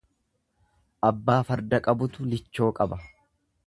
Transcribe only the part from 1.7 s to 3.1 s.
qabutu lichoo qaba.